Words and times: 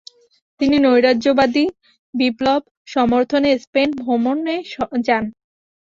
তিনি 0.59 0.77
নৈরাজ্যবাদী 0.79 1.65
বিপ্লব 2.13 2.61
সমর্থনে 2.87 3.51
স্পেন 3.63 3.89
ভ্রমণে 4.01 4.55
যান। 5.07 5.23